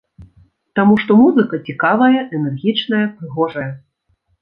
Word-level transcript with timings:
Таму 0.79 0.95
што 1.03 1.17
музыка 1.19 1.61
цікавая, 1.69 2.19
энергічная, 2.41 3.05
прыгожая. 3.17 3.71